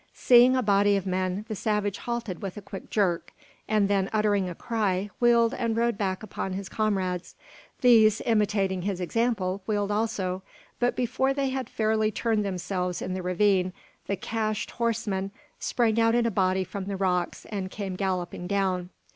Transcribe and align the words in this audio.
Seeing 0.15 0.55
a 0.55 0.63
body 0.63 0.97
of 0.97 1.05
men, 1.05 1.45
the 1.47 1.53
savage 1.53 1.99
halted 1.99 2.41
with 2.41 2.57
a 2.57 2.61
quick 2.63 2.89
jerk; 2.89 3.33
and 3.67 3.87
then, 3.87 4.09
uttering 4.11 4.49
a 4.49 4.55
cry, 4.55 5.11
wheeled 5.19 5.53
and 5.53 5.77
rode 5.77 5.95
back 5.95 6.23
upon 6.23 6.53
his 6.53 6.69
comrades. 6.69 7.35
These, 7.81 8.19
imitating 8.25 8.81
his 8.81 8.99
example, 8.99 9.61
wheeled 9.67 9.91
also; 9.91 10.41
but 10.79 10.95
before 10.95 11.35
they 11.35 11.49
had 11.49 11.69
fairly 11.69 12.09
turned 12.11 12.43
themselves 12.43 12.99
in 12.99 13.13
the 13.13 13.21
ravine, 13.21 13.73
the 14.07 14.15
"cached" 14.15 14.71
horsemen 14.71 15.29
sprang 15.59 15.99
out 16.01 16.15
in 16.15 16.25
a 16.25 16.31
body 16.31 16.63
from 16.63 16.85
the 16.85 16.97
rocks 16.97 17.45
and 17.51 17.69
came 17.69 17.95
galloping 17.95 18.47
down. 18.47 18.89